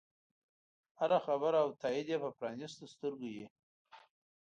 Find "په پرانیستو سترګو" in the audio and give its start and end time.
2.23-3.25